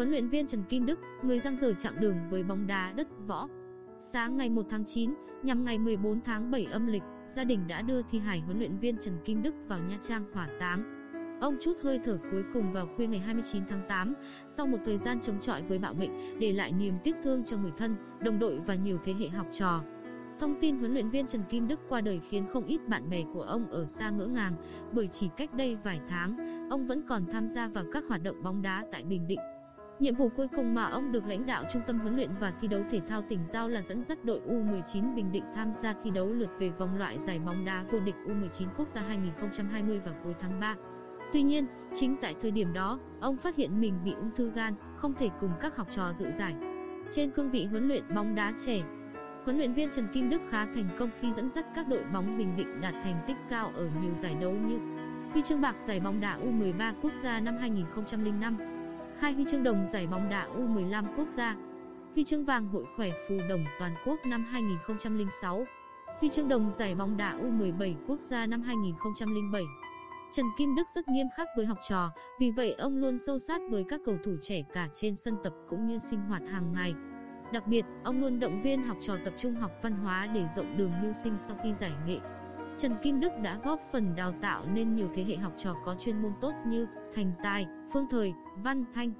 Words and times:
Huấn 0.00 0.10
luyện 0.10 0.28
viên 0.28 0.46
Trần 0.46 0.62
Kim 0.62 0.86
Đức, 0.86 0.98
người 1.22 1.38
giang 1.38 1.56
dở 1.56 1.72
chặng 1.72 2.00
đường 2.00 2.16
với 2.30 2.42
bóng 2.42 2.66
đá 2.66 2.92
đất 2.96 3.08
võ. 3.26 3.48
Sáng 3.98 4.36
ngày 4.36 4.50
1 4.50 4.66
tháng 4.70 4.84
9, 4.84 5.14
nhằm 5.42 5.64
ngày 5.64 5.78
14 5.78 6.20
tháng 6.20 6.50
7 6.50 6.64
âm 6.64 6.86
lịch, 6.86 7.02
gia 7.26 7.44
đình 7.44 7.66
đã 7.68 7.82
đưa 7.82 8.02
thi 8.02 8.18
hài 8.18 8.40
huấn 8.40 8.58
luyện 8.58 8.78
viên 8.78 8.98
Trần 8.98 9.14
Kim 9.24 9.42
Đức 9.42 9.54
vào 9.68 9.78
Nha 9.78 9.98
Trang 10.02 10.24
hỏa 10.32 10.48
táng. 10.60 10.84
Ông 11.40 11.56
chút 11.60 11.72
hơi 11.82 12.00
thở 12.04 12.18
cuối 12.30 12.44
cùng 12.52 12.72
vào 12.72 12.88
khuya 12.96 13.06
ngày 13.06 13.20
29 13.20 13.62
tháng 13.68 13.82
8, 13.88 14.14
sau 14.48 14.66
một 14.66 14.78
thời 14.84 14.98
gian 14.98 15.20
chống 15.20 15.40
chọi 15.40 15.62
với 15.62 15.78
bạo 15.78 15.94
bệnh, 15.94 16.38
để 16.38 16.52
lại 16.52 16.72
niềm 16.72 16.94
tiếc 17.04 17.16
thương 17.22 17.44
cho 17.44 17.56
người 17.56 17.72
thân, 17.76 17.96
đồng 18.20 18.38
đội 18.38 18.58
và 18.58 18.74
nhiều 18.74 18.98
thế 19.04 19.14
hệ 19.18 19.28
học 19.28 19.46
trò. 19.52 19.82
Thông 20.38 20.60
tin 20.60 20.78
huấn 20.78 20.92
luyện 20.92 21.10
viên 21.10 21.26
Trần 21.26 21.42
Kim 21.48 21.68
Đức 21.68 21.80
qua 21.88 22.00
đời 22.00 22.20
khiến 22.28 22.46
không 22.52 22.66
ít 22.66 22.88
bạn 22.88 23.10
bè 23.10 23.24
của 23.34 23.42
ông 23.42 23.70
ở 23.70 23.86
xa 23.86 24.10
ngỡ 24.10 24.26
ngàng, 24.26 24.56
bởi 24.92 25.08
chỉ 25.12 25.28
cách 25.36 25.54
đây 25.54 25.76
vài 25.84 26.00
tháng, 26.08 26.36
ông 26.70 26.86
vẫn 26.86 27.02
còn 27.08 27.26
tham 27.32 27.48
gia 27.48 27.68
vào 27.68 27.84
các 27.92 28.04
hoạt 28.08 28.22
động 28.22 28.42
bóng 28.42 28.62
đá 28.62 28.84
tại 28.92 29.04
Bình 29.04 29.26
Định. 29.26 29.40
Nhiệm 30.00 30.14
vụ 30.14 30.28
cuối 30.28 30.48
cùng 30.56 30.74
mà 30.74 30.84
ông 30.84 31.12
được 31.12 31.26
lãnh 31.26 31.46
đạo 31.46 31.64
Trung 31.72 31.82
tâm 31.86 31.98
huấn 31.98 32.16
luyện 32.16 32.30
và 32.40 32.52
thi 32.60 32.68
đấu 32.68 32.82
thể 32.90 33.00
thao 33.08 33.22
tỉnh 33.22 33.40
giao 33.46 33.68
là 33.68 33.82
dẫn 33.82 34.02
dắt 34.02 34.24
đội 34.24 34.40
U19 34.48 35.14
Bình 35.14 35.32
Định 35.32 35.44
tham 35.54 35.72
gia 35.72 35.94
thi 36.04 36.10
đấu 36.10 36.32
lượt 36.32 36.50
về 36.58 36.68
vòng 36.68 36.98
loại 36.98 37.18
giải 37.18 37.38
bóng 37.38 37.64
đá 37.64 37.84
vô 37.92 38.00
địch 38.00 38.14
U19 38.26 38.66
quốc 38.76 38.88
gia 38.88 39.00
2020 39.00 40.00
vào 40.04 40.14
cuối 40.24 40.34
tháng 40.40 40.60
3. 40.60 40.76
Tuy 41.32 41.42
nhiên, 41.42 41.66
chính 41.94 42.16
tại 42.22 42.34
thời 42.40 42.50
điểm 42.50 42.72
đó, 42.72 42.98
ông 43.20 43.36
phát 43.36 43.56
hiện 43.56 43.80
mình 43.80 43.94
bị 44.04 44.12
ung 44.12 44.30
thư 44.36 44.50
gan, 44.50 44.74
không 44.96 45.14
thể 45.14 45.28
cùng 45.40 45.50
các 45.60 45.76
học 45.76 45.88
trò 45.90 46.12
dự 46.12 46.30
giải. 46.30 46.54
Trên 47.12 47.30
cương 47.30 47.50
vị 47.50 47.64
huấn 47.64 47.88
luyện 47.88 48.14
bóng 48.14 48.34
đá 48.34 48.52
trẻ, 48.66 48.82
huấn 49.44 49.58
luyện 49.58 49.74
viên 49.74 49.90
Trần 49.90 50.08
Kim 50.12 50.30
Đức 50.30 50.42
khá 50.50 50.66
thành 50.66 50.88
công 50.98 51.10
khi 51.20 51.32
dẫn 51.32 51.48
dắt 51.48 51.66
các 51.74 51.88
đội 51.88 52.04
bóng 52.12 52.38
Bình 52.38 52.56
Định 52.56 52.80
đạt 52.80 52.94
thành 53.02 53.24
tích 53.26 53.36
cao 53.50 53.72
ở 53.76 53.88
nhiều 54.02 54.14
giải 54.14 54.34
đấu 54.40 54.52
như 54.52 54.78
huy 55.32 55.42
chương 55.42 55.60
bạc 55.60 55.76
giải 55.80 56.00
bóng 56.00 56.20
đá 56.20 56.38
U13 56.38 56.94
quốc 57.02 57.12
gia 57.14 57.40
năm 57.40 57.56
2005, 57.56 58.79
hai 59.20 59.32
huy 59.32 59.44
chương 59.50 59.62
đồng 59.62 59.86
giải 59.86 60.06
bóng 60.06 60.28
đá 60.28 60.48
U15 60.56 61.04
quốc 61.16 61.28
gia, 61.28 61.56
huy 62.14 62.24
chương 62.24 62.44
vàng 62.44 62.68
hội 62.68 62.84
khỏe 62.96 63.10
phù 63.28 63.34
đồng 63.48 63.64
toàn 63.78 63.94
quốc 64.06 64.20
năm 64.26 64.44
2006, 64.50 65.64
huy 66.20 66.28
chương 66.28 66.48
đồng 66.48 66.70
giải 66.70 66.94
bóng 66.94 67.16
đá 67.16 67.38
U17 67.38 67.94
quốc 68.06 68.20
gia 68.20 68.46
năm 68.46 68.62
2007. 68.62 69.62
Trần 70.32 70.46
Kim 70.58 70.74
Đức 70.74 70.88
rất 70.94 71.08
nghiêm 71.08 71.26
khắc 71.36 71.48
với 71.56 71.66
học 71.66 71.78
trò, 71.88 72.10
vì 72.40 72.50
vậy 72.50 72.72
ông 72.72 72.96
luôn 72.96 73.18
sâu 73.18 73.38
sát 73.38 73.60
với 73.70 73.84
các 73.88 74.00
cầu 74.06 74.16
thủ 74.24 74.36
trẻ 74.42 74.62
cả 74.72 74.88
trên 74.94 75.16
sân 75.16 75.36
tập 75.44 75.52
cũng 75.68 75.86
như 75.86 75.98
sinh 75.98 76.20
hoạt 76.20 76.42
hàng 76.50 76.72
ngày. 76.72 76.94
Đặc 77.52 77.66
biệt, 77.66 77.84
ông 78.04 78.20
luôn 78.20 78.40
động 78.40 78.62
viên 78.62 78.82
học 78.82 78.96
trò 79.00 79.16
tập 79.24 79.34
trung 79.38 79.54
học 79.54 79.70
văn 79.82 79.92
hóa 79.92 80.26
để 80.34 80.46
rộng 80.56 80.76
đường 80.76 80.92
mưu 81.02 81.12
sinh 81.12 81.38
sau 81.38 81.56
khi 81.64 81.74
giải 81.74 81.92
nghệ. 82.06 82.18
Trần 82.80 82.96
Kim 83.02 83.20
Đức 83.20 83.32
đã 83.42 83.58
góp 83.64 83.80
phần 83.92 84.14
đào 84.16 84.32
tạo 84.40 84.64
nên 84.74 84.94
nhiều 84.94 85.08
thế 85.14 85.24
hệ 85.24 85.36
học 85.36 85.52
trò 85.58 85.74
có 85.84 85.94
chuyên 85.94 86.22
môn 86.22 86.32
tốt 86.40 86.52
như 86.66 86.86
Thành 87.14 87.32
Tài, 87.42 87.66
Phương 87.92 88.06
Thời, 88.10 88.32
Văn 88.62 88.84
Thanh. 88.94 89.12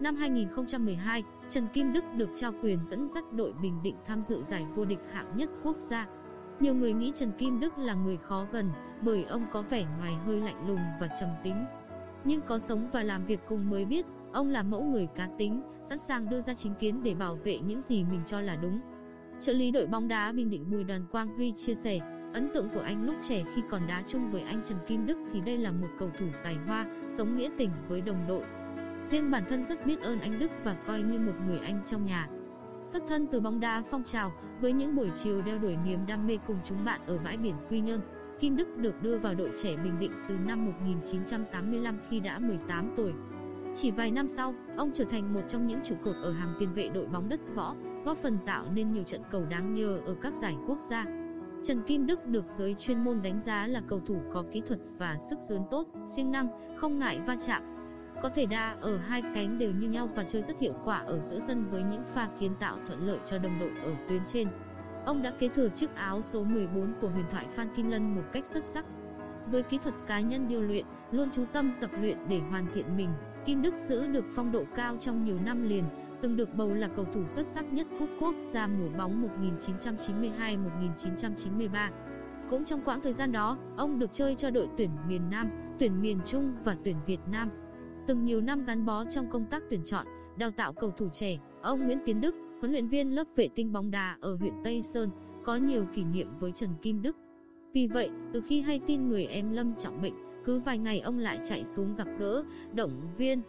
Năm 0.00 0.16
2012, 0.16 1.22
Trần 1.48 1.66
Kim 1.72 1.92
Đức 1.92 2.04
được 2.16 2.30
trao 2.34 2.52
quyền 2.62 2.84
dẫn 2.84 3.08
dắt 3.08 3.32
đội 3.32 3.52
Bình 3.62 3.82
Định 3.82 3.96
tham 4.06 4.22
dự 4.22 4.42
giải 4.42 4.66
vô 4.74 4.84
địch 4.84 4.98
hạng 5.12 5.36
nhất 5.36 5.50
quốc 5.62 5.76
gia. 5.78 6.08
Nhiều 6.60 6.74
người 6.74 6.92
nghĩ 6.92 7.12
Trần 7.14 7.32
Kim 7.38 7.60
Đức 7.60 7.78
là 7.78 7.94
người 7.94 8.16
khó 8.16 8.46
gần 8.52 8.70
bởi 9.02 9.24
ông 9.24 9.46
có 9.52 9.62
vẻ 9.62 9.86
ngoài 9.98 10.14
hơi 10.26 10.40
lạnh 10.40 10.68
lùng 10.68 10.80
và 11.00 11.08
trầm 11.20 11.28
tính. 11.44 11.64
Nhưng 12.24 12.40
có 12.40 12.58
sống 12.58 12.88
và 12.92 13.02
làm 13.02 13.26
việc 13.26 13.40
cùng 13.48 13.70
mới 13.70 13.84
biết, 13.84 14.06
ông 14.32 14.48
là 14.48 14.62
mẫu 14.62 14.82
người 14.82 15.08
cá 15.16 15.28
tính, 15.38 15.62
sẵn 15.82 15.98
sàng 15.98 16.28
đưa 16.28 16.40
ra 16.40 16.54
chính 16.54 16.74
kiến 16.74 17.02
để 17.02 17.14
bảo 17.14 17.36
vệ 17.44 17.58
những 17.58 17.80
gì 17.80 18.04
mình 18.04 18.20
cho 18.26 18.40
là 18.40 18.56
đúng. 18.56 18.80
Trợ 19.40 19.52
lý 19.52 19.70
đội 19.70 19.86
bóng 19.86 20.08
đá 20.08 20.32
Bình 20.32 20.50
Định 20.50 20.70
Bùi 20.70 20.84
Đoàn 20.84 21.06
Quang 21.12 21.36
Huy 21.36 21.52
chia 21.56 21.74
sẻ, 21.74 22.00
ấn 22.32 22.50
tượng 22.54 22.68
của 22.74 22.80
anh 22.80 23.06
lúc 23.06 23.16
trẻ 23.22 23.44
khi 23.54 23.62
còn 23.70 23.86
đá 23.86 24.02
chung 24.06 24.30
với 24.30 24.42
anh 24.42 24.62
Trần 24.64 24.78
Kim 24.86 25.06
Đức 25.06 25.18
thì 25.32 25.40
đây 25.40 25.58
là 25.58 25.72
một 25.72 25.88
cầu 25.98 26.10
thủ 26.18 26.26
tài 26.44 26.54
hoa, 26.54 26.86
sống 27.08 27.36
nghĩa 27.36 27.50
tình 27.58 27.70
với 27.88 28.00
đồng 28.00 28.24
đội. 28.28 28.42
Riêng 29.04 29.30
bản 29.30 29.44
thân 29.48 29.64
rất 29.64 29.86
biết 29.86 30.00
ơn 30.00 30.20
anh 30.20 30.38
Đức 30.38 30.50
và 30.64 30.76
coi 30.86 31.02
như 31.02 31.18
một 31.18 31.34
người 31.46 31.58
anh 31.58 31.82
trong 31.86 32.04
nhà. 32.04 32.28
Xuất 32.82 33.02
thân 33.08 33.26
từ 33.26 33.40
bóng 33.40 33.60
đá 33.60 33.82
phong 33.90 34.04
trào, 34.04 34.32
với 34.60 34.72
những 34.72 34.96
buổi 34.96 35.10
chiều 35.22 35.42
đeo 35.42 35.58
đuổi 35.58 35.76
niềm 35.86 36.06
đam 36.06 36.26
mê 36.26 36.38
cùng 36.46 36.56
chúng 36.64 36.84
bạn 36.84 37.00
ở 37.06 37.18
bãi 37.18 37.36
biển 37.36 37.54
Quy 37.70 37.80
Nhơn, 37.80 38.00
Kim 38.40 38.56
Đức 38.56 38.76
được 38.76 39.02
đưa 39.02 39.18
vào 39.18 39.34
đội 39.34 39.50
trẻ 39.62 39.76
Bình 39.76 39.98
Định 39.98 40.12
từ 40.28 40.34
năm 40.34 40.66
1985 40.66 41.98
khi 42.10 42.20
đã 42.20 42.38
18 42.38 42.92
tuổi. 42.96 43.12
Chỉ 43.74 43.90
vài 43.90 44.10
năm 44.10 44.28
sau, 44.28 44.54
ông 44.76 44.90
trở 44.94 45.04
thành 45.04 45.34
một 45.34 45.42
trong 45.48 45.66
những 45.66 45.80
trụ 45.84 45.94
cột 46.02 46.16
ở 46.22 46.32
hàng 46.32 46.54
tiền 46.58 46.74
vệ 46.74 46.88
đội 46.88 47.06
bóng 47.06 47.28
đất 47.28 47.40
võ, 47.54 47.74
góp 48.04 48.18
phần 48.18 48.38
tạo 48.46 48.66
nên 48.74 48.92
nhiều 48.92 49.02
trận 49.02 49.20
cầu 49.30 49.44
đáng 49.50 49.74
nhớ 49.74 50.00
ở 50.06 50.16
các 50.22 50.34
giải 50.34 50.56
quốc 50.66 50.78
gia. 50.80 51.19
Trần 51.62 51.82
Kim 51.82 52.06
Đức 52.06 52.26
được 52.26 52.44
giới 52.48 52.74
chuyên 52.78 53.04
môn 53.04 53.22
đánh 53.22 53.40
giá 53.40 53.66
là 53.66 53.82
cầu 53.88 54.00
thủ 54.06 54.16
có 54.32 54.44
kỹ 54.52 54.62
thuật 54.66 54.80
và 54.98 55.16
sức 55.18 55.38
dướn 55.40 55.62
tốt, 55.70 55.86
siêng 56.06 56.30
năng, 56.30 56.48
không 56.76 56.98
ngại 56.98 57.20
va 57.26 57.36
chạm. 57.46 57.62
Có 58.22 58.28
thể 58.28 58.46
đa 58.46 58.76
ở 58.80 58.96
hai 58.96 59.22
cánh 59.34 59.58
đều 59.58 59.72
như 59.72 59.88
nhau 59.88 60.08
và 60.14 60.24
chơi 60.24 60.42
rất 60.42 60.60
hiệu 60.60 60.74
quả 60.84 60.98
ở 60.98 61.20
giữa 61.20 61.40
sân 61.40 61.70
với 61.70 61.82
những 61.82 62.04
pha 62.04 62.28
kiến 62.38 62.52
tạo 62.60 62.76
thuận 62.86 63.06
lợi 63.06 63.18
cho 63.26 63.38
đồng 63.38 63.60
đội 63.60 63.70
ở 63.84 63.92
tuyến 64.08 64.22
trên. 64.26 64.48
Ông 65.06 65.22
đã 65.22 65.30
kế 65.30 65.48
thừa 65.48 65.68
chiếc 65.68 65.94
áo 65.94 66.22
số 66.22 66.44
14 66.44 66.94
của 67.00 67.08
huyền 67.08 67.24
thoại 67.30 67.46
Phan 67.50 67.74
Kim 67.76 67.90
Lân 67.90 68.14
một 68.14 68.24
cách 68.32 68.46
xuất 68.46 68.64
sắc. 68.64 68.84
Với 69.50 69.62
kỹ 69.62 69.78
thuật 69.82 69.94
cá 70.06 70.20
nhân 70.20 70.48
điêu 70.48 70.62
luyện, 70.62 70.84
luôn 71.10 71.28
chú 71.32 71.44
tâm 71.52 71.72
tập 71.80 71.90
luyện 72.00 72.18
để 72.28 72.38
hoàn 72.38 72.66
thiện 72.74 72.96
mình, 72.96 73.10
Kim 73.46 73.62
Đức 73.62 73.74
giữ 73.78 74.06
được 74.06 74.24
phong 74.34 74.52
độ 74.52 74.64
cao 74.76 74.96
trong 75.00 75.24
nhiều 75.24 75.38
năm 75.44 75.68
liền, 75.68 75.84
từng 76.22 76.36
được 76.36 76.54
bầu 76.54 76.74
là 76.74 76.88
cầu 76.88 77.04
thủ 77.12 77.28
xuất 77.28 77.46
sắc 77.46 77.72
nhất 77.72 77.86
cúp 77.98 78.08
quốc 78.20 78.34
gia 78.42 78.66
mùa 78.66 78.88
bóng 78.98 79.28
1992-1993. 79.38 81.90
Cũng 82.50 82.64
trong 82.64 82.80
quãng 82.84 83.00
thời 83.00 83.12
gian 83.12 83.32
đó, 83.32 83.58
ông 83.76 83.98
được 83.98 84.12
chơi 84.12 84.34
cho 84.34 84.50
đội 84.50 84.68
tuyển 84.76 84.90
miền 85.08 85.30
Nam, 85.30 85.50
tuyển 85.78 86.02
miền 86.02 86.18
Trung 86.26 86.54
và 86.64 86.76
tuyển 86.84 86.96
Việt 87.06 87.20
Nam. 87.30 87.50
Từng 88.06 88.24
nhiều 88.24 88.40
năm 88.40 88.64
gắn 88.64 88.86
bó 88.86 89.04
trong 89.04 89.30
công 89.30 89.44
tác 89.44 89.62
tuyển 89.70 89.84
chọn, 89.84 90.06
đào 90.36 90.50
tạo 90.50 90.72
cầu 90.72 90.90
thủ 90.90 91.08
trẻ, 91.12 91.38
ông 91.62 91.86
Nguyễn 91.86 91.98
Tiến 92.06 92.20
Đức, 92.20 92.34
huấn 92.60 92.72
luyện 92.72 92.88
viên 92.88 93.14
lớp 93.14 93.24
vệ 93.36 93.48
tinh 93.54 93.72
bóng 93.72 93.90
đá 93.90 94.16
ở 94.20 94.36
huyện 94.36 94.54
Tây 94.64 94.82
Sơn, 94.82 95.10
có 95.44 95.56
nhiều 95.56 95.86
kỷ 95.94 96.04
niệm 96.04 96.28
với 96.40 96.52
Trần 96.52 96.70
Kim 96.82 97.02
Đức. 97.02 97.16
Vì 97.72 97.86
vậy, 97.86 98.10
từ 98.32 98.40
khi 98.40 98.60
hay 98.60 98.80
tin 98.86 99.08
người 99.08 99.26
em 99.26 99.52
Lâm 99.52 99.74
trọng 99.78 100.02
bệnh, 100.02 100.14
cứ 100.44 100.58
vài 100.58 100.78
ngày 100.78 101.00
ông 101.00 101.18
lại 101.18 101.40
chạy 101.44 101.64
xuống 101.64 101.96
gặp 101.96 102.08
gỡ, 102.18 102.44
động 102.72 102.92
viên. 103.16 103.42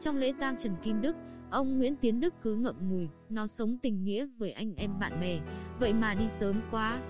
Trong 0.00 0.16
lễ 0.16 0.32
tang 0.40 0.56
Trần 0.58 0.72
Kim 0.82 1.00
Đức, 1.00 1.16
ông 1.50 1.78
Nguyễn 1.78 1.96
Tiến 1.96 2.20
Đức 2.20 2.34
cứ 2.42 2.54
ngậm 2.54 2.74
ngùi, 2.90 3.08
nó 3.28 3.46
sống 3.46 3.78
tình 3.82 4.04
nghĩa 4.04 4.26
với 4.38 4.52
anh 4.52 4.74
em 4.76 4.90
bạn 5.00 5.20
bè, 5.20 5.40
vậy 5.80 5.92
mà 5.92 6.14
đi 6.14 6.28
sớm 6.28 6.60
quá. 6.70 7.00